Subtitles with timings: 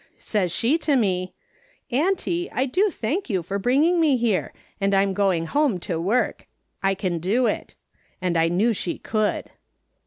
[0.17, 1.35] "Says she to me:'
[1.91, 6.47] Auntie, I do thank you for bringing me here; and I'm going home to work;
[6.81, 7.75] I can do it.'
[8.19, 9.51] And I knew she could.